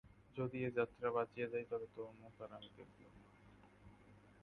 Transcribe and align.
যদি 0.35 0.57
এ-যাত্রা 0.63 1.07
বাঁচিয়া 1.11 1.47
যাই 1.47 1.65
তবে 1.71 1.87
তোর 1.95 2.09
মুখ 2.15 2.35
আর 2.43 2.51
আমি 2.57 2.69
দেখিব 2.77 3.07
না। 3.15 3.29